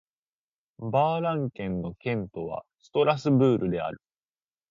[0.79, 4.01] バ＝ラン県の県都はストラスブールである